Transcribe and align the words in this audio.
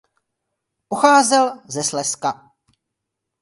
Pocházel 0.87 1.61
ze 1.67 1.83
Slezska. 1.83 2.31